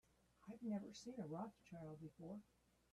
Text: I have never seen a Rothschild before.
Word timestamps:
I 0.47 0.53
have 0.53 0.63
never 0.63 0.91
seen 0.95 1.13
a 1.19 1.27
Rothschild 1.27 2.01
before. 2.01 2.39